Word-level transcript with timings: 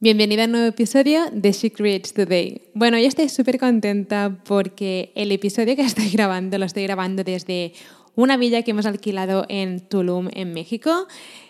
Bienvenida 0.00 0.42
a 0.42 0.46
un 0.46 0.52
nuevo 0.52 0.68
episodio 0.68 1.28
de 1.32 1.50
She 1.50 1.72
Creates 1.72 2.14
Today. 2.14 2.62
Bueno, 2.72 3.00
yo 3.00 3.08
estoy 3.08 3.28
súper 3.28 3.58
contenta 3.58 4.38
porque 4.44 5.10
el 5.16 5.32
episodio 5.32 5.74
que 5.74 5.82
estoy 5.86 6.08
grabando 6.10 6.56
lo 6.56 6.66
estoy 6.66 6.84
grabando 6.84 7.24
desde 7.24 7.72
una 8.14 8.36
villa 8.36 8.62
que 8.62 8.70
hemos 8.70 8.86
alquilado 8.86 9.44
en 9.48 9.80
Tulum, 9.80 10.28
en 10.34 10.52
México. 10.52 11.08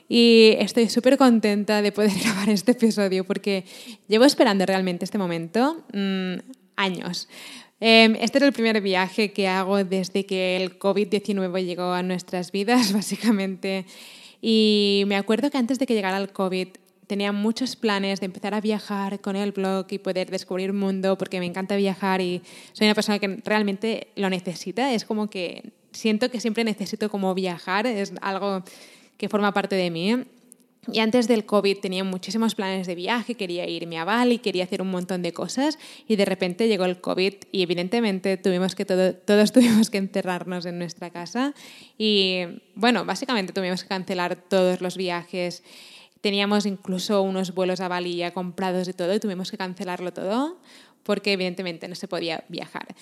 Y 0.09 0.55
estoy 0.61 0.89
súper 0.89 1.19
contenta 1.19 1.83
de 1.83 1.93
poder 1.93 2.13
grabar 2.23 2.49
este 2.49 2.73
episodio 2.73 3.25
porque 3.25 3.67
llevo 4.09 4.25
esperando 4.25 4.65
realmente 4.65 5.05
este 5.05 5.19
momento 5.19 5.85
mmm, 5.93 6.37
años. 6.77 7.29
Em, 7.81 8.17
este 8.19 8.39
era 8.39 8.47
el 8.47 8.55
primer 8.55 8.81
viaje 8.81 9.31
que 9.35 9.47
hago 9.47 9.85
desde 9.85 10.25
que 10.25 10.57
el 10.57 10.79
COVID-19 10.79 11.67
llegó 11.67 11.93
a 11.93 12.03
nuestras 12.03 12.51
vidas, 12.51 12.93
básicamente. 12.95 13.85
Y 14.41 15.05
me 15.07 15.17
acuerdo 15.17 15.51
que 15.51 15.59
antes 15.59 15.79
de 15.79 15.85
que 15.85 15.93
llegara 15.93 16.17
el 16.17 16.31
COVID 16.33 16.69
tenía 17.09 17.33
muchos 17.33 17.75
planes 17.75 18.21
de 18.21 18.27
empezar 18.27 18.55
a 18.55 18.61
viajar 18.61 19.21
con 19.21 19.35
el 19.35 19.51
blog 19.51 19.87
y 19.91 19.99
poder 19.99 20.31
descubrir 20.31 20.73
mundo 20.73 21.19
porque 21.19 21.41
me 21.41 21.47
encanta 21.47 21.75
viajar 21.75 22.21
y 22.21 22.43
soy 22.73 22.87
una 22.87 22.95
persona 22.95 23.19
que 23.19 23.41
realmente 23.45 24.09
lo 24.15 24.31
necesita. 24.31 24.93
Es 24.93 25.05
como 25.05 25.29
que 25.29 25.73
siento 25.91 26.31
que 26.31 26.39
siempre 26.39 26.63
necesito 26.65 27.11
como 27.11 27.35
viajar, 27.35 27.87
es 27.87 28.13
algo 28.21 28.63
que 29.17 29.29
forma 29.29 29.53
parte 29.53 29.75
de 29.75 29.91
mí. 29.91 30.17
Y 30.91 31.01
antes 31.01 31.29
del 31.29 31.45
COVID 31.45 31.79
tenía 31.79 32.05
muchísimos 32.05 32.55
planes 32.55 32.87
de 32.87 32.95
viaje, 32.95 33.35
quería 33.35 33.69
irme 33.69 33.99
a 33.99 34.05
Bali, 34.05 34.39
quería 34.39 34.65
hacer 34.65 34.81
un 34.81 34.91
montón 34.91 35.23
de 35.23 35.33
cosas 35.33 35.79
y 36.07 36.17
de 36.17 36.25
repente 36.25 36.69
llegó 36.69 36.85
el 36.85 37.01
COVID 37.01 37.35
y 37.53 37.63
evidentemente 37.63 38.37
tuvimos 38.37 38.75
que 38.75 38.85
todo, 38.85 39.15
todos 39.15 39.53
tuvimos 39.53 39.91
que 39.91 39.99
encerrarnos 39.99 40.65
en 40.67 40.79
nuestra 40.79 41.11
casa 41.11 41.55
y 41.99 42.41
bueno, 42.75 43.05
básicamente 43.05 43.53
tuvimos 43.53 43.83
que 43.83 43.89
cancelar 43.89 44.37
todos 44.37 44.81
los 44.81 44.97
viajes. 44.97 45.63
Teníamos 46.21 46.67
incluso 46.67 47.23
unos 47.23 47.55
vuelos 47.55 47.81
a 47.81 47.89
Bali 47.89 48.17
ya 48.17 48.33
comprados 48.33 48.89
y 48.89 48.93
todo 48.93 49.15
y 49.15 49.21
tuvimos 49.21 49.51
que 49.51 49.57
cancelarlo 49.57 50.13
todo 50.13 50.59
porque 51.03 51.33
evidentemente 51.33 51.89
no 51.89 51.95
se 51.95 52.09
podía 52.09 52.45
viajar. 52.49 52.95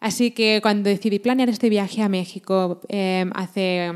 Así 0.00 0.32
que 0.32 0.60
cuando 0.62 0.90
decidí 0.90 1.18
planear 1.18 1.48
este 1.48 1.68
viaje 1.70 2.02
a 2.02 2.08
México 2.08 2.80
eh, 2.88 3.24
hace 3.34 3.92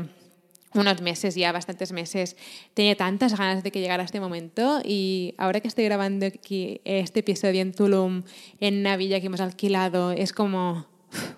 unos 0.73 1.01
meses, 1.01 1.35
ya 1.35 1.51
bastantes 1.51 1.91
meses, 1.91 2.37
tenía 2.73 2.95
tantas 2.95 3.37
ganas 3.37 3.63
de 3.63 3.71
que 3.71 3.81
llegara 3.81 4.03
este 4.03 4.19
momento 4.19 4.81
y 4.83 5.35
ahora 5.37 5.59
que 5.59 5.67
estoy 5.67 5.83
grabando 5.85 6.25
aquí 6.25 6.79
este 6.85 7.19
episodio 7.19 7.61
en 7.61 7.73
Tulum, 7.73 8.23
en 8.59 8.79
una 8.79 8.95
villa 8.95 9.19
que 9.19 9.27
hemos 9.27 9.41
alquilado, 9.41 10.11
es 10.11 10.31
como, 10.31 10.87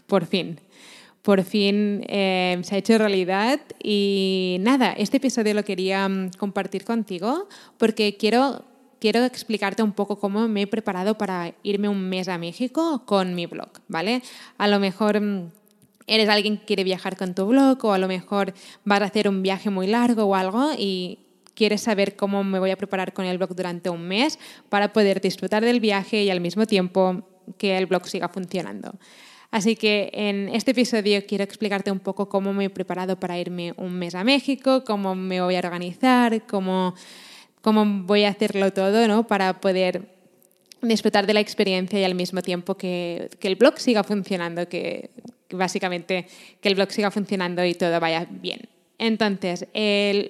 por 0.08 0.28
fin, 0.28 0.60
por 1.24 1.44
fin 1.44 2.06
eh, 2.10 2.60
se 2.64 2.76
ha 2.76 2.78
hecho 2.78 2.98
realidad 2.98 3.60
y 3.82 4.58
nada, 4.60 4.92
este 4.92 5.18
episodio 5.18 5.54
lo 5.54 5.64
quería 5.64 6.08
mm, 6.08 6.32
compartir 6.38 6.84
contigo 6.84 7.48
porque 7.78 8.18
quiero, 8.18 8.66
quiero 9.00 9.24
explicarte 9.24 9.82
un 9.82 9.94
poco 9.94 10.20
cómo 10.20 10.50
me 10.50 10.64
he 10.64 10.68
preparado 10.68 11.18
para 11.18 11.54
irme 11.64 11.88
un 11.88 12.10
mes 12.10 12.28
a 12.28 12.38
México 12.38 13.04
con 13.06 13.36
mi 13.36 13.46
blog, 13.46 13.70
¿vale? 13.88 14.22
A 14.58 14.68
lo 14.68 14.82
mejor 14.82 15.22
mm, 15.22 15.50
eres 16.08 16.28
alguien 16.28 16.58
que 16.58 16.66
quiere 16.66 16.84
viajar 16.84 17.16
con 17.16 17.34
tu 17.34 17.46
blog 17.46 17.84
o 17.86 17.94
a 17.94 17.98
lo 17.98 18.10
mejor 18.10 18.54
vas 18.84 19.02
a 19.02 19.06
hacer 19.06 19.30
un 19.30 19.42
viaje 19.42 19.70
muy 19.70 19.88
largo 19.88 20.26
o 20.26 20.36
algo 20.36 20.72
y 20.78 21.20
quieres 21.56 21.82
saber 21.82 22.18
cómo 22.18 22.44
me 22.44 22.60
voy 22.60 22.72
a 22.72 22.76
preparar 22.76 23.14
con 23.14 23.24
el 23.24 23.38
blog 23.38 23.56
durante 23.56 23.90
un 23.90 24.06
mes 24.10 24.40
para 24.68 24.92
poder 24.92 25.22
disfrutar 25.22 25.64
del 25.64 25.80
viaje 25.80 26.22
y 26.22 26.30
al 26.30 26.42
mismo 26.42 26.66
tiempo 26.66 27.24
que 27.58 27.78
el 27.78 27.86
blog 27.86 28.10
siga 28.10 28.28
funcionando. 28.28 28.94
Así 29.54 29.76
que 29.76 30.10
en 30.14 30.50
este 30.50 30.72
episodio 30.72 31.28
quiero 31.28 31.44
explicarte 31.44 31.92
un 31.92 32.00
poco 32.00 32.28
cómo 32.28 32.54
me 32.54 32.66
he 32.66 32.70
preparado 32.72 33.20
para 33.20 33.38
irme 33.38 33.76
un 33.78 33.94
mes 33.94 34.16
a 34.16 34.24
México, 34.24 34.84
cómo 34.84 35.14
me 35.14 35.42
voy 35.42 35.56
a 35.56 35.60
organizar, 35.60 36.48
cómo, 36.48 36.96
cómo 37.62 37.86
voy 37.86 38.24
a 38.24 38.30
hacerlo 38.30 38.74
todo 38.74 39.08
¿no? 39.08 39.28
para 39.28 39.62
poder 39.62 40.10
disfrutar 40.82 41.28
de 41.28 41.36
la 41.36 41.40
experiencia 41.40 42.00
y 42.00 42.04
al 42.04 42.16
mismo 42.16 42.42
tiempo 42.42 42.74
que, 42.74 43.30
que 43.40 43.48
el 43.48 43.56
blog 43.56 43.78
siga 43.78 44.04
funcionando, 44.04 44.68
que 44.68 45.12
básicamente 45.52 46.26
que 46.60 46.70
el 46.70 46.74
blog 46.74 46.90
siga 46.90 47.12
funcionando 47.12 47.64
y 47.64 47.76
todo 47.76 48.00
vaya 48.00 48.26
bien. 48.28 48.62
Entonces, 48.98 49.68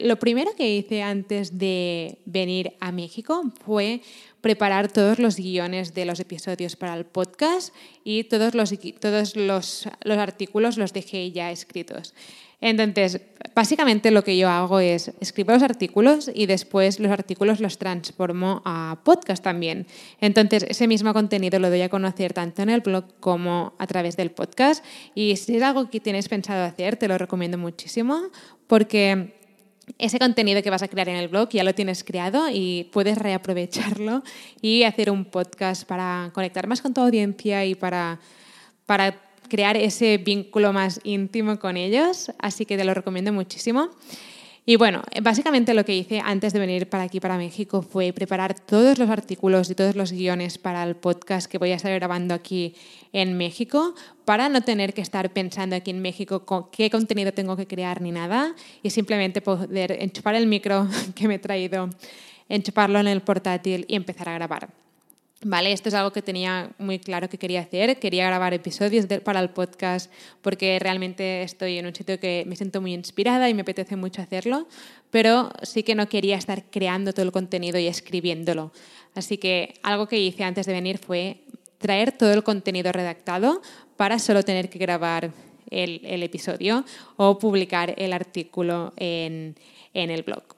lo 0.01 0.17
primero 0.17 0.51
que 0.57 0.75
hice 0.75 1.01
antes 1.01 1.57
de 1.57 2.17
venir 2.25 2.73
a 2.81 2.91
México 2.91 3.43
fue 3.65 4.01
preparar 4.43 4.91
todos 4.91 5.19
los 5.19 5.37
guiones 5.37 5.93
de 5.93 6.03
los 6.03 6.19
episodios 6.19 6.75
para 6.75 6.95
el 6.95 7.05
podcast 7.05 7.73
y 8.03 8.25
todos 8.25 8.53
los, 8.53 8.73
todos 8.99 9.37
los, 9.37 9.87
los 10.03 10.17
artículos 10.17 10.77
los 10.77 10.91
dejé 10.91 11.31
ya 11.31 11.49
escritos. 11.49 12.13
Entonces, 12.59 13.21
básicamente 13.55 14.11
lo 14.11 14.25
que 14.25 14.37
yo 14.37 14.49
hago 14.49 14.81
es 14.81 15.13
escribo 15.21 15.53
los 15.53 15.63
artículos 15.63 16.29
y 16.33 16.45
después 16.45 16.99
los 16.99 17.09
artículos 17.09 17.61
los 17.61 17.77
transformo 17.77 18.61
a 18.65 18.99
podcast 19.05 19.41
también. 19.41 19.87
Entonces, 20.19 20.65
ese 20.67 20.89
mismo 20.89 21.13
contenido 21.13 21.57
lo 21.59 21.69
doy 21.69 21.81
a 21.81 21.87
conocer 21.89 22.33
tanto 22.33 22.63
en 22.63 22.69
el 22.69 22.81
blog 22.81 23.05
como 23.21 23.73
a 23.79 23.87
través 23.87 24.17
del 24.17 24.31
podcast. 24.31 24.83
Y 25.15 25.37
si 25.37 25.55
es 25.55 25.63
algo 25.63 25.89
que 25.89 26.01
tienes 26.01 26.27
pensado 26.27 26.65
hacer, 26.65 26.97
te 26.97 27.07
lo 27.07 27.17
recomiendo 27.17 27.57
muchísimo 27.57 28.19
porque 28.67 29.42
ese 29.97 30.19
contenido 30.19 30.61
que 30.61 30.69
vas 30.69 30.83
a 30.83 30.87
crear 30.87 31.09
en 31.09 31.15
el 31.15 31.27
blog 31.27 31.49
ya 31.49 31.63
lo 31.63 31.75
tienes 31.75 32.03
creado 32.03 32.47
y 32.51 32.89
puedes 32.91 33.17
reaprovecharlo 33.17 34.23
y 34.61 34.83
hacer 34.83 35.11
un 35.11 35.25
podcast 35.25 35.85
para 35.85 36.31
conectar 36.33 36.67
más 36.67 36.81
con 36.81 36.93
tu 36.93 37.01
audiencia 37.01 37.65
y 37.65 37.75
para, 37.75 38.19
para 38.85 39.19
crear 39.49 39.77
ese 39.77 40.17
vínculo 40.17 40.73
más 40.73 40.99
íntimo 41.03 41.59
con 41.59 41.77
ellos, 41.77 42.31
así 42.39 42.65
que 42.65 42.77
te 42.77 42.85
lo 42.85 42.93
recomiendo 42.93 43.33
muchísimo. 43.33 43.89
Y 44.65 44.77
bueno, 44.77 45.01
básicamente 45.21 45.73
lo 45.73 45.83
que 45.83 45.93
hice 45.93 46.21
antes 46.23 46.53
de 46.53 46.59
venir 46.59 46.89
para 46.89 47.03
aquí, 47.03 47.19
para 47.19 47.37
México, 47.37 47.81
fue 47.81 48.13
preparar 48.13 48.57
todos 48.57 48.97
los 48.97 49.09
artículos 49.09 49.69
y 49.69 49.75
todos 49.75 49.97
los 49.97 50.13
guiones 50.13 50.57
para 50.57 50.83
el 50.83 50.95
podcast 50.95 51.51
que 51.51 51.57
voy 51.57 51.71
a 51.71 51.75
estar 51.75 51.93
grabando 51.93 52.33
aquí 52.33 52.73
en 53.11 53.37
México, 53.37 53.93
para 54.23 54.47
no 54.47 54.61
tener 54.61 54.93
que 54.93 55.01
estar 55.01 55.33
pensando 55.33 55.75
aquí 55.75 55.91
en 55.91 56.01
México 56.01 56.69
qué 56.71 56.89
contenido 56.89 57.33
tengo 57.33 57.57
que 57.57 57.67
crear 57.67 58.01
ni 58.01 58.11
nada, 58.11 58.55
y 58.81 58.89
simplemente 58.91 59.41
poder 59.41 60.01
enchufar 60.01 60.35
el 60.35 60.47
micro 60.47 60.87
que 61.13 61.27
me 61.27 61.35
he 61.35 61.39
traído, 61.39 61.89
enchufarlo 62.47 62.99
en 62.99 63.07
el 63.07 63.19
portátil 63.19 63.83
y 63.89 63.95
empezar 63.95 64.29
a 64.29 64.33
grabar. 64.35 64.82
Vale, 65.45 65.73
esto 65.73 65.89
es 65.89 65.95
algo 65.95 66.13
que 66.13 66.21
tenía 66.21 66.71
muy 66.77 66.99
claro 66.99 67.27
que 67.27 67.37
quería 67.37 67.61
hacer. 67.61 67.99
Quería 67.99 68.27
grabar 68.27 68.53
episodios 68.53 69.05
para 69.23 69.41
el 69.41 69.49
podcast 69.49 70.09
porque 70.41 70.79
realmente 70.79 71.43
estoy 71.43 71.77
en 71.77 71.85
un 71.85 71.93
sitio 71.93 72.17
que 72.17 72.45
me 72.47 72.55
siento 72.55 72.79
muy 72.79 72.93
inspirada 72.93 73.49
y 73.49 73.53
me 73.53 73.63
apetece 73.63 73.97
mucho 73.97 74.21
hacerlo, 74.21 74.69
pero 75.11 75.51
sí 75.61 75.83
que 75.83 75.95
no 75.95 76.07
quería 76.07 76.37
estar 76.37 76.63
creando 76.69 77.11
todo 77.11 77.25
el 77.25 77.33
contenido 77.33 77.77
y 77.77 77.87
escribiéndolo. 77.87 78.71
Así 79.15 79.37
que 79.37 79.73
algo 79.83 80.07
que 80.07 80.17
hice 80.17 80.45
antes 80.45 80.65
de 80.65 80.71
venir 80.71 80.97
fue 80.97 81.41
traer 81.77 82.13
todo 82.13 82.31
el 82.31 82.43
contenido 82.43 82.93
redactado 82.93 83.61
para 83.97 84.19
solo 84.19 84.43
tener 84.43 84.69
que 84.69 84.79
grabar 84.79 85.31
el, 85.69 85.99
el 86.05 86.23
episodio 86.23 86.85
o 87.17 87.37
publicar 87.37 87.93
el 87.97 88.13
artículo 88.13 88.93
en, 88.95 89.55
en 89.93 90.09
el 90.09 90.23
blog. 90.23 90.52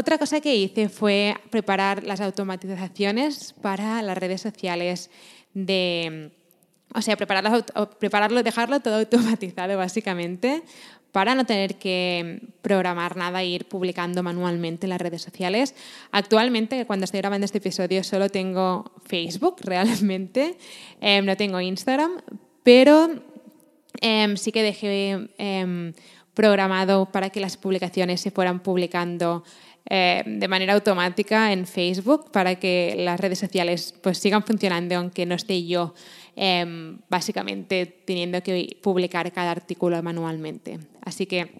Otra 0.00 0.16
cosa 0.16 0.40
que 0.40 0.56
hice 0.56 0.88
fue 0.88 1.36
preparar 1.50 2.04
las 2.04 2.22
automatizaciones 2.22 3.52
para 3.60 4.00
las 4.00 4.16
redes 4.16 4.40
sociales 4.40 5.10
de... 5.52 6.30
O 6.94 7.02
sea, 7.02 7.18
prepararlo, 7.18 7.62
prepararlo, 7.98 8.42
dejarlo 8.42 8.80
todo 8.80 8.94
automatizado 9.00 9.76
básicamente 9.76 10.62
para 11.12 11.34
no 11.34 11.44
tener 11.44 11.74
que 11.74 12.40
programar 12.62 13.14
nada 13.18 13.42
e 13.42 13.48
ir 13.48 13.68
publicando 13.68 14.22
manualmente 14.22 14.86
en 14.86 14.90
las 14.90 15.02
redes 15.02 15.20
sociales. 15.20 15.74
Actualmente, 16.12 16.86
cuando 16.86 17.04
estoy 17.04 17.20
grabando 17.20 17.44
este 17.44 17.58
episodio, 17.58 18.02
solo 18.02 18.30
tengo 18.30 18.92
Facebook 19.04 19.56
realmente, 19.64 20.56
em, 21.02 21.26
no 21.26 21.36
tengo 21.36 21.60
Instagram, 21.60 22.22
pero 22.62 23.20
em, 24.00 24.38
sí 24.38 24.50
que 24.50 24.62
dejé 24.62 25.28
em, 25.36 25.92
programado 26.32 27.04
para 27.12 27.28
que 27.28 27.40
las 27.40 27.58
publicaciones 27.58 28.22
se 28.22 28.30
fueran 28.30 28.60
publicando 28.60 29.44
eh, 29.92 30.22
de 30.24 30.46
manera 30.46 30.74
automática 30.74 31.52
en 31.52 31.66
Facebook 31.66 32.30
para 32.30 32.54
que 32.54 32.94
las 32.96 33.18
redes 33.18 33.40
sociales 33.40 33.92
pues, 34.00 34.18
sigan 34.18 34.44
funcionando 34.44 34.94
aunque 34.94 35.26
no 35.26 35.34
esté 35.34 35.66
yo 35.66 35.94
em, 36.36 36.98
básicamente 37.08 37.86
teniendo 37.86 38.40
que 38.40 38.76
publicar 38.80 39.32
cada 39.32 39.50
artículo 39.50 40.00
manualmente. 40.00 40.78
Así 41.02 41.26
que 41.26 41.50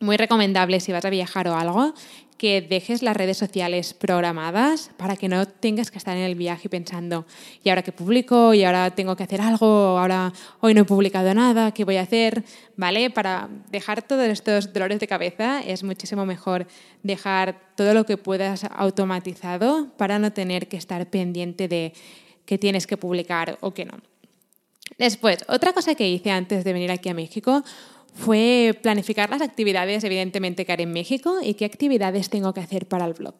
muy 0.00 0.16
recomendable 0.16 0.80
si 0.80 0.92
vas 0.92 1.04
a 1.04 1.10
viajar 1.10 1.46
o 1.48 1.54
algo, 1.54 1.94
que 2.40 2.62
dejes 2.62 3.02
las 3.02 3.14
redes 3.14 3.36
sociales 3.36 3.92
programadas 3.92 4.90
para 4.96 5.14
que 5.14 5.28
no 5.28 5.46
tengas 5.46 5.90
que 5.90 5.98
estar 5.98 6.16
en 6.16 6.22
el 6.22 6.36
viaje 6.36 6.70
pensando, 6.70 7.26
¿y 7.62 7.68
ahora 7.68 7.82
qué 7.82 7.92
publico? 7.92 8.54
¿Y 8.54 8.64
ahora 8.64 8.90
tengo 8.92 9.14
que 9.14 9.24
hacer 9.24 9.42
algo? 9.42 9.98
¿Ahora 9.98 10.32
hoy 10.60 10.72
no 10.72 10.80
he 10.80 10.84
publicado 10.86 11.34
nada? 11.34 11.72
¿Qué 11.72 11.84
voy 11.84 11.98
a 11.98 12.00
hacer? 12.00 12.42
¿Vale? 12.76 13.10
Para 13.10 13.50
dejar 13.70 14.00
todos 14.00 14.26
estos 14.26 14.72
dolores 14.72 14.98
de 15.00 15.06
cabeza 15.06 15.60
es 15.60 15.84
muchísimo 15.84 16.24
mejor 16.24 16.66
dejar 17.02 17.60
todo 17.74 17.92
lo 17.92 18.06
que 18.06 18.16
puedas 18.16 18.64
automatizado 18.64 19.88
para 19.98 20.18
no 20.18 20.32
tener 20.32 20.66
que 20.66 20.78
estar 20.78 21.10
pendiente 21.10 21.68
de 21.68 21.92
que 22.46 22.56
tienes 22.56 22.86
que 22.86 22.96
publicar 22.96 23.58
o 23.60 23.74
que 23.74 23.84
no. 23.84 23.98
Después, 24.96 25.44
otra 25.46 25.74
cosa 25.74 25.94
que 25.94 26.08
hice 26.08 26.30
antes 26.30 26.64
de 26.64 26.72
venir 26.72 26.90
aquí 26.90 27.10
a 27.10 27.14
México 27.14 27.62
fue 28.14 28.78
planificar 28.82 29.30
las 29.30 29.42
actividades, 29.42 30.04
evidentemente, 30.04 30.64
que 30.64 30.72
haré 30.72 30.82
en 30.84 30.92
México 30.92 31.38
y 31.42 31.54
qué 31.54 31.64
actividades 31.64 32.30
tengo 32.30 32.52
que 32.52 32.60
hacer 32.60 32.86
para 32.86 33.06
el 33.06 33.14
blog. 33.14 33.34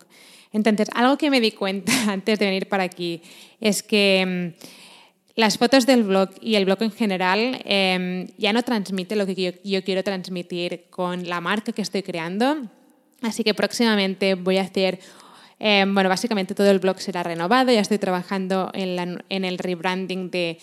Entonces, 0.53 0.89
algo 0.95 1.17
que 1.17 1.31
me 1.31 1.41
di 1.41 1.53
cuenta 1.53 1.93
antes 2.09 2.39
de 2.39 2.47
venir 2.47 2.69
para 2.69 2.85
aquí 2.85 3.23
es 3.61 3.83
que 3.83 4.55
mm, 4.57 5.41
las 5.41 5.59
fotos 5.59 5.87
del 5.87 6.03
blog 6.03 6.31
y 6.41 6.57
el 6.57 6.65
blog 6.65 6.83
en 6.83 6.93
general 6.93 7.61
em, 7.65 8.27
ya 8.37 8.53
no 8.53 8.63
transmite 8.63 9.17
lo 9.17 9.27
que 9.27 9.59
yo, 9.63 9.85
quiero 9.85 10.03
transmitir 10.03 10.87
con 10.91 11.29
la 11.29 11.41
marca 11.41 11.73
que 11.73 11.83
estoy 11.83 12.03
creando. 12.03 12.69
Así 13.23 13.45
que 13.45 13.55
próximamente 13.55 14.35
voy 14.35 14.57
a 14.57 14.63
hacer, 14.63 14.99
em, 15.59 15.93
bueno, 15.95 16.09
básicamente 16.09 16.55
todo 16.55 16.71
el 16.71 16.79
blog 16.79 17.01
será 17.01 17.23
renovado. 17.23 17.71
Ya 17.71 17.81
estoy 17.81 17.99
trabajando 17.99 18.71
en, 18.75 19.23
en 19.29 19.45
el 19.45 19.59
rebranding 19.59 20.31
de 20.31 20.59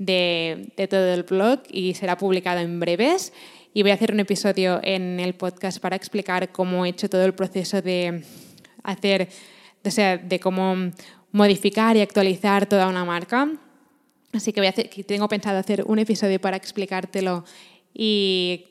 de, 0.00 0.72
todo 0.88 1.12
el 1.12 1.22
blog 1.24 1.60
y 1.70 1.94
será 1.94 2.16
publicado 2.16 2.60
en 2.60 2.80
breves. 2.80 3.32
Y 3.72 3.82
voy 3.82 3.92
a 3.92 3.94
hacer 3.94 4.12
un 4.12 4.18
episodio 4.18 4.80
en 4.82 5.20
el 5.20 5.34
podcast 5.34 5.78
para 5.78 5.94
explicar 5.94 6.50
cómo 6.50 6.84
he 6.84 6.88
hecho 6.88 7.08
todo 7.08 7.24
el 7.24 7.34
proceso 7.34 7.80
de 7.82 8.24
hacer, 8.82 9.28
o 9.84 9.90
sea, 9.90 10.16
de 10.16 10.40
cómo 10.40 10.74
modificar 11.30 11.96
y 11.96 12.00
actualizar 12.00 12.66
toda 12.66 12.88
una 12.88 13.04
marca. 13.04 13.48
Así 14.32 14.52
que, 14.52 14.60
voy 14.60 14.66
a 14.66 14.70
hacer, 14.70 14.90
tengo 15.06 15.28
pensado 15.28 15.58
hacer 15.58 15.84
un 15.86 15.98
episodio 15.98 16.40
para 16.40 16.56
explicártelo 16.56 17.44
y 17.92 18.64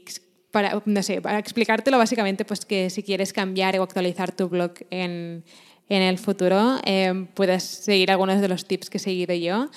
para, 0.51 0.81
no 0.83 1.03
sé, 1.03 1.21
para 1.21 1.37
explicártelo 1.37 1.97
básicamente 1.97 2.43
pues 2.43 2.65
que 2.65 2.89
si 2.89 3.03
quieres 3.03 3.33
cambiar 3.33 3.77
o 3.79 3.83
actualizar 3.83 4.31
tu 4.35 4.49
blog 4.49 4.71
en, 4.89 5.43
en 5.89 6.01
el 6.01 6.17
futuro, 6.17 6.79
eh, 6.85 7.27
puedes 7.35 7.63
seguir 7.63 8.09
algunos 8.09 8.41
de 8.41 8.47
los 8.47 8.65
tips 8.65 8.89
que 8.89 8.97
he 8.97 9.01
seguido 9.01 9.35
yo. 9.35 9.69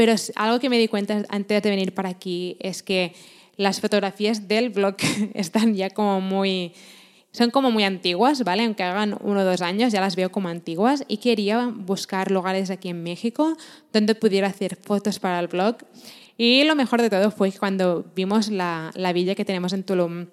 Pero 0.00 0.14
algo 0.36 0.58
que 0.60 0.70
me 0.70 0.78
di 0.78 0.88
cuenta 0.88 1.26
antes 1.28 1.62
de 1.62 1.68
venir 1.68 1.92
para 1.92 2.08
aquí 2.08 2.56
es 2.58 2.82
que 2.82 3.12
las 3.58 3.82
fotografías 3.82 4.48
del 4.48 4.70
blog 4.70 4.96
están 5.34 5.74
ya 5.74 5.90
como 5.90 6.22
muy... 6.22 6.72
Son 7.32 7.50
como 7.50 7.70
muy 7.70 7.84
antiguas, 7.84 8.42
¿vale? 8.42 8.64
Aunque 8.64 8.82
hagan 8.82 9.18
uno 9.20 9.40
o 9.40 9.44
dos 9.44 9.60
años, 9.60 9.92
ya 9.92 10.00
las 10.00 10.16
veo 10.16 10.32
como 10.32 10.48
antiguas 10.48 11.04
y 11.06 11.18
quería 11.18 11.66
buscar 11.66 12.30
lugares 12.30 12.70
aquí 12.70 12.88
en 12.88 13.02
México 13.02 13.58
donde 13.92 14.14
pudiera 14.14 14.48
hacer 14.48 14.76
fotos 14.76 15.18
para 15.18 15.38
el 15.38 15.48
blog. 15.48 15.76
Y 16.38 16.64
lo 16.64 16.74
mejor 16.76 17.02
de 17.02 17.10
todo 17.10 17.30
fue 17.30 17.52
cuando 17.52 18.06
vimos 18.16 18.48
la, 18.48 18.92
la 18.94 19.12
villa 19.12 19.34
que 19.34 19.44
tenemos 19.44 19.74
en 19.74 19.82
Tulum 19.82 20.28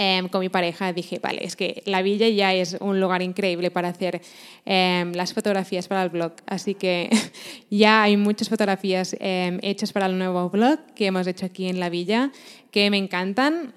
Em, 0.00 0.28
con 0.28 0.40
mi 0.40 0.48
pareja 0.48 0.92
dije, 0.92 1.18
vale, 1.18 1.44
es 1.44 1.56
que 1.56 1.82
la 1.84 2.02
villa 2.02 2.28
ya 2.28 2.54
es 2.54 2.76
un 2.80 3.00
lugar 3.00 3.20
increíble 3.20 3.72
para 3.72 3.88
hacer 3.88 4.22
em, 4.64 5.12
las 5.12 5.34
fotografías 5.34 5.88
para 5.88 6.04
el 6.04 6.08
blog. 6.08 6.34
Así 6.46 6.76
que 6.76 7.10
ya 7.68 8.04
hay 8.04 8.16
muchas 8.16 8.48
fotografías 8.48 9.16
em, 9.18 9.58
hechas 9.60 9.92
para 9.92 10.06
el 10.06 10.16
nuevo 10.16 10.50
blog 10.50 10.78
que 10.94 11.06
hemos 11.06 11.26
hecho 11.26 11.46
aquí 11.46 11.66
en 11.66 11.80
la 11.80 11.88
villa 11.88 12.30
que 12.70 12.90
me 12.90 12.96
encantan. 12.96 13.72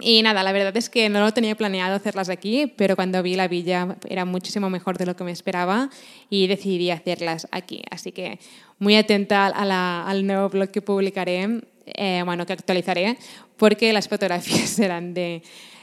Y 0.00 0.22
nada, 0.22 0.42
la 0.42 0.52
verdad 0.52 0.74
es 0.78 0.88
que 0.88 1.10
no 1.10 1.20
lo 1.20 1.30
tenía 1.34 1.54
planeado 1.54 1.94
hacerlas 1.94 2.30
aquí, 2.30 2.66
pero 2.66 2.96
cuando 2.96 3.22
vi 3.22 3.36
la 3.36 3.46
villa 3.46 3.98
era 4.08 4.24
muchísimo 4.24 4.70
mejor 4.70 4.96
de 4.96 5.04
lo 5.04 5.14
que 5.14 5.24
me 5.24 5.30
esperaba 5.30 5.90
y 6.30 6.46
decidí 6.46 6.90
hacerlas 6.90 7.48
aquí. 7.50 7.82
Así 7.90 8.12
que 8.12 8.38
muy 8.78 8.96
atenta 8.96 9.46
al 9.46 10.26
nuevo 10.26 10.48
blog 10.48 10.70
que 10.70 10.80
publicaré 10.80 11.60
eh, 11.86 12.22
bueno, 12.24 12.46
que 12.46 12.52
actualizaré, 12.52 13.16
porque 13.56 13.92
las 13.92 14.08
fotografías 14.08 14.68
serán 14.70 15.14
de, 15.14 15.42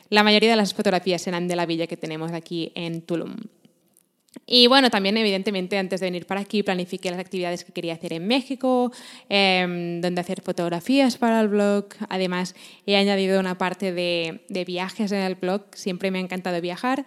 la 0.09 0.23
mayoría 0.23 0.49
de 0.49 0.55
las 0.55 0.73
fotografías 0.73 1.21
serán 1.21 1.47
de 1.47 1.55
la 1.55 1.65
villa 1.65 1.87
que 1.87 1.97
tenemos 1.97 2.31
aquí 2.31 2.71
en 2.75 3.01
Tulum. 3.01 3.35
Y 4.45 4.67
bueno, 4.67 4.89
también 4.89 5.17
evidentemente 5.17 5.77
antes 5.77 5.99
de 5.99 6.07
venir 6.07 6.25
para 6.25 6.41
aquí 6.41 6.63
planifiqué 6.63 7.09
las 7.11 7.19
actividades 7.19 7.65
que 7.65 7.73
quería 7.73 7.93
hacer 7.93 8.13
en 8.13 8.27
México, 8.27 8.91
eh, 9.29 9.99
donde 10.01 10.21
hacer 10.21 10.41
fotografías 10.41 11.17
para 11.17 11.41
el 11.41 11.47
blog. 11.47 11.87
Además, 12.09 12.55
he 12.85 12.95
añadido 12.95 13.39
una 13.39 13.57
parte 13.57 13.91
de, 13.91 14.45
de 14.47 14.63
viajes 14.63 15.11
en 15.11 15.21
el 15.21 15.35
blog. 15.35 15.63
Siempre 15.73 16.11
me 16.11 16.19
ha 16.19 16.21
encantado 16.21 16.61
viajar. 16.61 17.05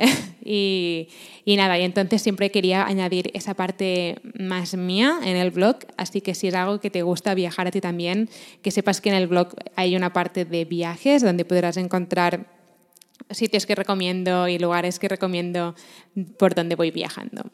y, 0.44 1.08
nada, 1.46 1.78
y 1.78 1.82
entonces 1.82 2.22
siempre 2.22 2.50
quería 2.50 2.84
añadir 2.84 3.30
esa 3.34 3.54
parte 3.54 4.16
más 4.38 4.74
mía 4.74 5.18
en 5.22 5.36
el 5.36 5.50
blog, 5.50 5.76
así 5.96 6.20
que 6.20 6.34
si 6.34 6.48
es 6.48 6.54
algo 6.54 6.80
que 6.80 6.90
te 6.90 7.02
gusta 7.02 7.34
viajar 7.34 7.66
a 7.66 7.70
ti 7.70 7.80
también, 7.80 8.28
que 8.62 8.70
sepas 8.70 9.00
que 9.00 9.10
en 9.10 9.16
el 9.16 9.26
blog 9.26 9.48
hay 9.76 9.96
una 9.96 10.12
parte 10.12 10.44
de 10.44 10.64
viajes 10.64 11.22
donde 11.22 11.44
podrás 11.44 11.76
encontrar 11.76 12.46
sitios 13.30 13.66
que 13.66 13.74
recomiendo 13.74 14.48
y 14.48 14.58
lugares 14.58 14.98
que 14.98 15.08
recomiendo 15.08 15.74
por 16.38 16.54
donde 16.54 16.74
voy 16.74 16.90
viajando. 16.90 17.50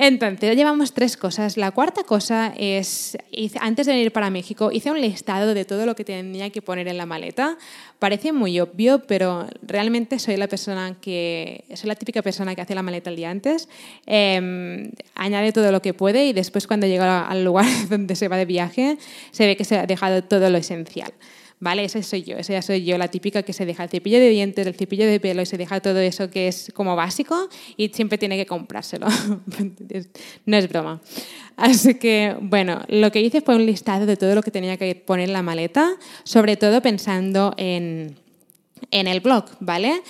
Entonces, 0.00 0.54
llevamos 0.56 0.94
tres 0.94 1.16
cosas. 1.16 1.56
La 1.56 1.72
cuarta 1.72 2.04
cosa 2.04 2.54
es, 2.56 3.18
antes 3.60 3.84
de 3.84 3.92
venir 3.92 4.12
para 4.12 4.30
México, 4.30 4.70
hice 4.70 4.92
un 4.92 5.00
listado 5.00 5.54
de 5.54 5.64
todo 5.64 5.86
lo 5.86 5.96
que 5.96 6.04
tenía 6.04 6.50
que 6.50 6.62
poner 6.62 6.86
en 6.86 6.96
la 6.96 7.04
maleta. 7.04 7.58
Parece 7.98 8.32
muy 8.32 8.60
obvio, 8.60 9.02
pero 9.08 9.48
realmente 9.60 10.20
soy 10.20 10.36
la 10.36 10.46
persona 10.46 10.96
que, 11.00 11.64
soy 11.74 11.88
la 11.88 11.96
típica 11.96 12.22
persona 12.22 12.54
que 12.54 12.60
hace 12.60 12.76
la 12.76 12.82
maleta 12.82 13.10
el 13.10 13.16
día 13.16 13.28
antes, 13.28 13.68
em, 14.06 14.92
añade 15.16 15.52
todo 15.52 15.72
lo 15.72 15.82
que 15.82 15.94
puede 15.94 16.26
y 16.26 16.32
después 16.32 16.68
cuando 16.68 16.86
llega 16.86 17.26
al 17.26 17.44
lugar 17.44 17.66
donde 17.90 18.14
se 18.14 18.28
va 18.28 18.36
de 18.36 18.44
viaje, 18.44 18.98
se 19.32 19.46
ve 19.46 19.56
que 19.56 19.64
se 19.64 19.78
ha 19.78 19.86
dejado 19.86 20.22
todo 20.22 20.48
lo 20.48 20.58
esencial. 20.58 21.12
¿Vale? 21.60 21.84
Esa 21.84 22.02
soy 22.02 22.22
yo, 22.22 22.36
esa 22.36 22.52
ya 22.52 22.62
soy 22.62 22.84
yo, 22.84 22.98
la 22.98 23.08
típica 23.08 23.42
que 23.42 23.52
se 23.52 23.66
deja 23.66 23.84
el 23.84 23.90
cepillo 23.90 24.18
de 24.18 24.28
dientes, 24.28 24.66
el 24.66 24.74
cepillo 24.74 25.06
de 25.06 25.20
pelo 25.20 25.42
y 25.42 25.46
se 25.46 25.56
deja 25.56 25.80
todo 25.80 25.98
eso 25.98 26.30
que 26.30 26.48
es 26.48 26.72
como 26.74 26.96
básico 26.96 27.48
y 27.76 27.88
siempre 27.88 28.18
tiene 28.18 28.36
que 28.36 28.46
comprárselo. 28.46 29.06
no 30.46 30.56
es 30.56 30.68
broma. 30.68 31.00
Así 31.56 31.94
que, 31.94 32.36
bueno, 32.40 32.82
lo 32.88 33.10
que 33.10 33.20
hice 33.20 33.40
fue 33.40 33.56
un 33.56 33.66
listado 33.66 34.06
de 34.06 34.16
todo 34.16 34.34
lo 34.34 34.42
que 34.42 34.50
tenía 34.50 34.76
que 34.76 34.94
poner 34.94 35.28
en 35.28 35.32
la 35.32 35.42
maleta, 35.42 35.96
sobre 36.22 36.56
todo 36.56 36.80
pensando 36.80 37.54
en, 37.56 38.16
en 38.90 39.06
el 39.08 39.20
blog, 39.20 39.44
¿vale? 39.60 40.02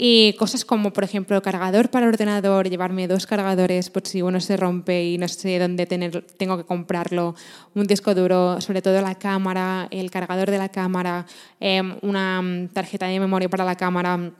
Y 0.00 0.34
cosas 0.34 0.64
como, 0.64 0.92
por 0.92 1.02
ejemplo, 1.02 1.42
cargador 1.42 1.90
para 1.90 2.06
ordenador, 2.06 2.70
llevarme 2.70 3.08
dos 3.08 3.26
cargadores 3.26 3.90
por 3.90 4.06
si 4.06 4.22
uno 4.22 4.38
se 4.38 4.56
rompe 4.56 5.04
y 5.04 5.18
no 5.18 5.26
sé 5.26 5.58
dónde 5.58 5.86
tener, 5.86 6.24
tengo 6.36 6.56
que 6.56 6.62
comprarlo, 6.62 7.34
un 7.74 7.84
disco 7.88 8.14
duro, 8.14 8.60
sobre 8.60 8.80
todo 8.80 9.02
la 9.02 9.16
cámara, 9.16 9.88
el 9.90 10.12
cargador 10.12 10.52
de 10.52 10.58
la 10.58 10.68
cámara, 10.68 11.26
em, 11.58 11.96
una 12.02 12.40
mm, 12.40 12.68
tarjeta 12.68 13.06
de 13.06 13.18
memoria 13.18 13.48
para 13.48 13.64
la 13.64 13.74
cámara 13.74 14.30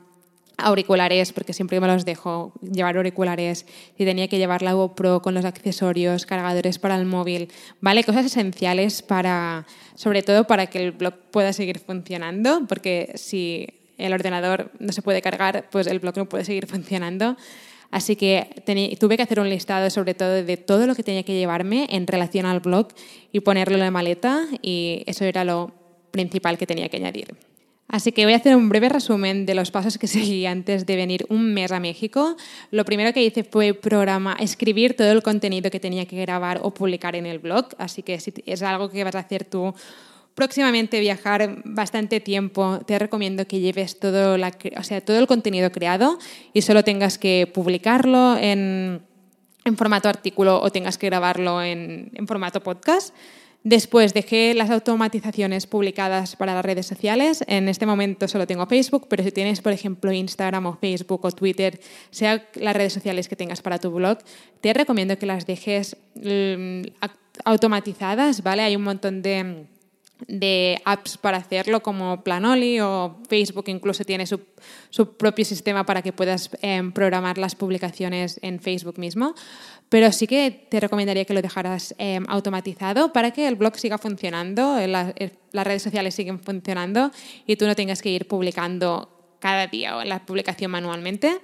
auriculares, 0.55 1.33
porque 1.33 1.51
siempre 1.51 1.81
me 1.81 1.87
los 1.87 2.05
dejo, 2.05 2.53
llevar 2.61 2.95
auriculares, 2.95 3.65
si 3.97 4.05
tenía 4.05 4.29
que 4.29 4.37
llevar 4.37 4.61
la 4.61 4.71
GoPro 4.71 5.21
con 5.21 5.33
los 5.33 5.43
accesorios, 5.43 6.25
cargadores 6.25 6.79
para 6.79 6.95
el 6.95 7.05
móvil, 7.05 7.51
¿vale? 7.81 8.05
Cosas 8.05 8.25
esenciales 8.25 9.01
para, 9.01 9.65
sobre 9.95 10.23
todo 10.23 10.47
para 10.47 10.67
que 10.67 10.81
el 10.85 10.93
blog 10.93 11.15
pueda 11.31 11.51
seguir 11.51 11.79
funcionando, 11.79 12.65
porque 12.65 13.11
si 13.15 13.78
el 13.99 14.13
ordenador 14.13 14.71
no 14.79 14.91
se 14.91 15.01
puede 15.01 15.21
cargar, 15.21 15.69
pues 15.69 15.87
el 15.87 15.99
blog 15.99 16.17
no 16.17 16.29
puede 16.29 16.45
seguir 16.45 16.67
funcionando. 16.67 17.37
Así 17.91 18.15
que 18.15 18.63
tuve 18.99 19.17
que 19.17 19.23
hacer 19.23 19.39
un 19.39 19.49
listado 19.49 19.89
sobre 19.89 20.13
todo 20.13 20.43
de 20.43 20.57
todo 20.57 20.85
lo 20.85 20.95
que 20.95 21.03
tenía 21.03 21.23
que 21.23 21.33
llevarme 21.33 21.87
en 21.89 22.05
relación 22.05 22.45
al 22.45 22.59
blog 22.59 22.87
y 23.31 23.39
ponerlo 23.39 23.75
en 23.75 23.81
la 23.81 23.91
maleta 23.91 24.45
y 24.61 25.03
eso 25.07 25.25
era 25.25 25.43
lo 25.43 25.71
principal 26.11 26.57
que 26.57 26.67
tenía 26.67 26.89
que 26.89 26.97
añadir. 26.97 27.35
Así 27.87 28.11
que 28.11 28.23
voy 28.23 28.33
a 28.33 28.37
hacer 28.37 28.55
un 28.55 28.69
breve 28.69 28.87
resumen 28.87 29.47
de 29.47 29.55
los 29.55 29.71
pasos 29.71 29.97
que 29.97 30.05
seguí 30.15 30.45
antes 30.45 30.85
de 30.85 30.95
venir 30.95 31.25
un 31.29 31.53
mes 31.53 31.71
a 31.71 31.79
México. 31.79 32.37
Lo 32.69 32.85
primero 32.85 33.11
que 33.13 33.23
hice 33.23 33.43
fue 33.43 33.73
programa, 33.73 34.37
escribir 34.39 34.95
todo 34.95 35.11
el 35.11 35.23
contenido 35.23 35.71
que 35.71 35.79
tenía 35.79 36.05
que 36.05 36.21
grabar 36.21 36.59
o 36.61 36.71
publicar 36.71 37.15
en 37.15 37.25
el 37.25 37.39
blog. 37.39 37.69
Así 37.79 38.03
que 38.03 38.19
si 38.19 38.31
es 38.45 38.61
algo 38.61 38.89
que 38.89 39.03
vas 39.03 39.15
a 39.15 39.19
hacer 39.19 39.43
tú 39.43 39.73
próximamente 40.39 41.01
viajar 41.01 41.57
bastante 41.65 42.21
tiempo, 42.21 42.79
te 42.87 42.97
recomiendo 42.97 43.45
que 43.45 43.59
lleves 43.59 43.99
todo, 43.99 44.37
la, 44.37 44.53
o 44.77 44.83
sea, 44.83 45.01
todo 45.01 45.19
el 45.19 45.27
contenido 45.27 45.69
creado 45.69 46.17
y 46.53 46.61
solo 46.61 46.81
tengas 46.81 47.17
que 47.17 47.45
publicarlo 47.53 48.37
en, 48.37 49.01
en 49.65 49.75
formato 49.75 50.07
artículo 50.07 50.61
o 50.61 50.71
tengas 50.71 50.97
que 50.97 51.07
grabarlo 51.07 51.61
en, 51.61 52.09
en 52.15 52.25
formato 52.25 52.63
podcast. 52.63 53.13
Después 53.65 54.13
dejé 54.13 54.53
las 54.53 54.69
automatizaciones 54.69 55.67
publicadas 55.67 56.37
para 56.37 56.53
las 56.53 56.63
redes 56.63 56.85
sociales. 56.85 57.43
En 57.47 57.67
este 57.67 57.85
momento 57.85 58.25
solo 58.29 58.47
tengo 58.47 58.65
Facebook, 58.65 59.07
pero 59.09 59.25
si 59.25 59.33
tienes, 59.33 59.59
por 59.59 59.73
ejemplo, 59.73 60.13
Instagram 60.13 60.67
o 60.67 60.77
Facebook 60.77 61.25
o 61.25 61.31
Twitter, 61.31 61.81
sea 62.11 62.47
las 62.53 62.75
redes 62.77 62.93
sociales 62.93 63.27
que 63.27 63.35
tengas 63.35 63.61
para 63.61 63.77
tu 63.77 63.91
blog, 63.91 64.19
te 64.61 64.73
recomiendo 64.73 65.17
que 65.17 65.25
las 65.25 65.45
dejes 65.45 65.97
mm, 66.15 66.83
automatizadas, 67.43 68.41
¿vale? 68.41 68.61
Hay 68.61 68.77
un 68.77 68.83
montón 68.83 69.21
de 69.21 69.65
de 70.27 70.81
apps 70.85 71.17
para 71.17 71.37
hacerlo 71.37 71.81
como 71.81 72.23
Planoli 72.23 72.79
o 72.81 73.19
Facebook 73.27 73.65
incluso 73.67 74.03
tiene 74.03 74.25
su, 74.25 74.41
su 74.89 75.15
propio 75.15 75.45
sistema 75.45 75.85
para 75.85 76.01
que 76.01 76.13
puedas 76.13 76.49
em, 76.61 76.91
programar 76.91 77.37
las 77.37 77.55
publicaciones 77.55 78.39
en 78.41 78.59
Facebook 78.59 78.99
mismo. 78.99 79.33
Pero 79.89 80.11
sí 80.11 80.27
que 80.27 80.67
te 80.69 80.79
recomendaría 80.79 81.25
que 81.25 81.33
lo 81.33 81.41
dejaras 81.41 81.95
em, 81.97 82.25
automatizado 82.27 83.13
para 83.13 83.31
que 83.31 83.47
el 83.47 83.55
blog 83.55 83.77
siga 83.77 83.97
funcionando, 83.97 84.77
las 84.87 85.65
redes 85.65 85.81
sociales 85.81 86.13
siguen 86.13 86.39
funcionando 86.39 87.11
y 87.47 87.55
tú 87.55 87.65
no 87.65 87.75
tengas 87.75 88.01
que 88.01 88.09
ir 88.09 88.27
publicando 88.27 89.09
cada 89.39 89.67
día 89.67 89.97
o 89.97 90.03
la 90.03 90.25
publicación 90.25 90.71
manualmente. 90.71 91.39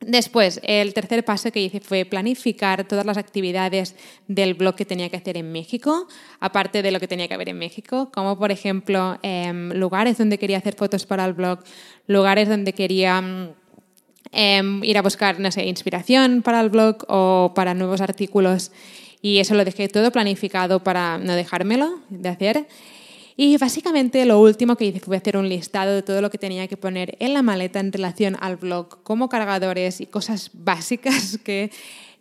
Después, 0.00 0.60
el 0.62 0.92
tercer 0.92 1.24
paso 1.24 1.50
que 1.50 1.60
hice 1.60 1.80
fue 1.80 2.04
planificar 2.04 2.86
todas 2.86 3.06
las 3.06 3.16
actividades 3.16 3.96
del 4.28 4.54
blog 4.54 4.74
que 4.76 4.84
tenía 4.84 5.08
que 5.08 5.16
hacer 5.16 5.38
en 5.38 5.50
México, 5.50 6.06
aparte 6.38 6.82
de 6.82 6.90
lo 6.90 7.00
que 7.00 7.08
tenía 7.08 7.28
que 7.28 7.34
haber 7.34 7.48
en 7.48 7.58
México, 7.58 8.10
como 8.12 8.38
por 8.38 8.52
ejemplo 8.52 9.18
em, 9.22 9.72
lugares 9.72 10.18
donde 10.18 10.38
quería 10.38 10.58
hacer 10.58 10.74
fotos 10.74 11.06
para 11.06 11.24
el 11.24 11.32
blog, 11.32 11.60
lugares 12.06 12.48
donde 12.48 12.74
quería 12.74 13.54
em, 14.32 14.84
ir 14.84 14.98
a 14.98 15.02
buscar, 15.02 15.40
no 15.40 15.50
sé, 15.50 15.64
inspiración 15.64 16.42
para 16.42 16.60
el 16.60 16.68
blog 16.68 16.98
o 17.08 17.52
para 17.54 17.72
nuevos 17.72 18.02
artículos. 18.02 18.72
Y 19.22 19.38
eso 19.38 19.54
lo 19.54 19.64
dejé 19.64 19.88
todo 19.88 20.12
planificado 20.12 20.84
para 20.84 21.16
no 21.18 21.34
dejármelo 21.34 22.00
de 22.10 22.28
hacer. 22.28 22.66
Y 23.36 23.58
básicamente 23.58 24.24
lo 24.24 24.40
último 24.40 24.76
que 24.76 24.86
hice 24.86 25.00
fue 25.00 25.18
hacer 25.18 25.36
un 25.36 25.48
listado 25.48 25.94
de 25.94 26.02
todo 26.02 26.22
lo 26.22 26.30
que 26.30 26.38
tenía 26.38 26.68
que 26.68 26.78
poner 26.78 27.16
en 27.20 27.34
la 27.34 27.42
maleta 27.42 27.80
en 27.80 27.92
relación 27.92 28.36
al 28.40 28.56
blog, 28.56 29.02
como 29.02 29.28
cargadores 29.28 30.00
y 30.00 30.06
cosas 30.06 30.50
básicas 30.54 31.38
que 31.44 31.70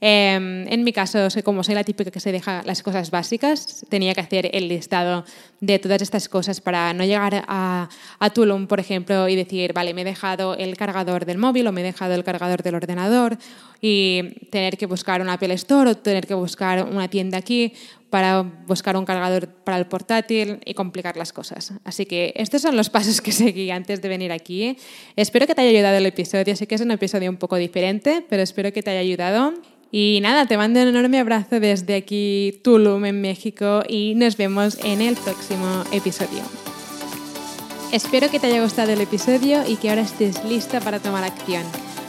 Em, 0.02 0.68
en 0.68 0.84
mi 0.84 0.92
caso, 0.92 1.28
como 1.44 1.64
soy 1.64 1.76
la 1.76 1.84
típica 1.84 2.12
que 2.12 2.20
se 2.20 2.32
deja 2.32 2.64
las 2.64 2.84
cosas 2.84 3.12
básicas, 3.12 3.86
tenía 3.90 4.14
que 4.14 4.22
hacer 4.22 4.50
el 4.54 4.68
listado 4.68 5.24
de 5.62 5.80
todas 5.80 6.02
estas 6.02 6.30
cosas 6.30 6.62
para 6.62 6.94
no 6.94 7.04
llegar 7.06 7.44
a, 7.48 7.90
a 8.20 8.30
Tulum, 8.30 8.68
por 8.68 8.80
ejemplo, 8.80 9.28
y 9.30 9.36
decir, 9.36 9.74
vale, 9.74 9.94
me 9.94 10.02
he 10.02 10.06
dejado 10.06 10.56
el 10.56 10.76
cargador 10.78 11.26
del 11.26 11.38
móvil 11.38 11.68
o 11.68 11.72
me 11.72 11.82
he 11.82 11.84
dejado 11.84 12.14
el 12.14 12.24
cargador 12.24 12.62
del 12.62 12.76
ordenador 12.76 13.38
y 13.82 14.48
tener 14.52 14.78
que 14.78 14.86
buscar 14.86 15.22
un 15.22 15.30
Apple 15.30 15.54
Store 15.54 15.92
o 15.92 15.98
tener 15.98 16.28
que 16.28 16.34
buscar 16.34 16.86
una 16.86 17.08
tienda 17.08 17.38
aquí 17.38 17.74
para 18.10 18.44
buscar 18.44 18.96
un 18.96 19.04
cargador 19.06 19.48
para 19.48 19.78
el 19.78 19.88
portátil 19.88 20.60
y 20.66 20.74
complicar 20.74 21.18
las 21.18 21.34
cosas. 21.34 21.74
Así 21.84 22.06
que 22.06 22.34
estos 22.36 22.62
son 22.62 22.78
los 22.78 22.90
pasos 22.90 23.22
que 23.22 23.32
seguí 23.32 23.70
antes 23.72 24.02
de 24.02 24.08
venir 24.08 24.32
aquí. 24.32 24.78
Espero 25.16 25.46
que 25.48 25.54
te 25.54 25.62
haya 25.62 25.72
ayudado 25.72 25.98
el 25.98 26.06
episodio. 26.06 26.56
Sé 26.56 26.66
que 26.66 26.76
es 26.76 26.82
un 26.82 26.92
episodio 26.92 27.30
un 27.30 27.38
poco 27.38 27.58
diferente, 27.58 28.26
pero 28.30 28.42
espero 28.42 28.72
que 28.72 28.82
te 28.82 28.92
haya 28.92 29.02
ayudado. 29.02 29.54
Y 29.98 30.20
nada, 30.20 30.46
te 30.46 30.58
mando 30.58 30.82
un 30.82 30.90
enorme 30.90 31.22
abrazo 31.22 31.62
desde 31.62 31.96
aquí, 31.96 32.60
Tulum, 32.66 33.06
en 33.06 33.22
México, 33.22 33.82
y 33.88 34.14
nos 34.16 34.36
vemos 34.36 34.78
en 34.84 35.00
el 35.00 35.16
próximo 35.16 35.86
episodio. 35.94 36.42
Espero 37.94 38.30
que 38.30 38.38
te 38.38 38.48
haya 38.48 38.62
gustado 38.62 38.92
el 38.92 39.00
episodio 39.00 39.66
y 39.66 39.78
que 39.78 39.90
ahora 39.90 40.02
estés 40.02 40.44
lista 40.44 40.82
para 40.82 41.00
tomar 41.00 41.24
acción. 41.24 41.64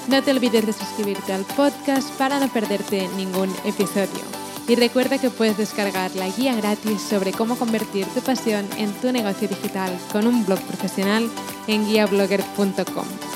No 0.08 0.20
te 0.20 0.32
olvides 0.32 0.66
de 0.66 0.72
suscribirte 0.72 1.32
al 1.32 1.44
podcast 1.44 2.10
para 2.18 2.40
no 2.40 2.48
perderte 2.48 3.06
ningún 3.16 3.54
episodio. 3.64 4.24
Y 4.66 4.74
recuerda 4.74 5.18
que 5.18 5.30
puedes 5.30 5.56
descargar 5.56 6.10
la 6.16 6.28
guía 6.30 6.56
gratis 6.56 7.00
sobre 7.00 7.30
cómo 7.30 7.56
convertir 7.56 8.04
tu 8.06 8.20
pasión 8.20 8.66
en 8.78 8.90
tu 8.94 9.12
negocio 9.12 9.46
digital 9.46 9.96
con 10.10 10.26
un 10.26 10.44
blog 10.44 10.58
profesional 10.62 11.30
en 11.68 11.86
guiablogger.com. 11.86 13.35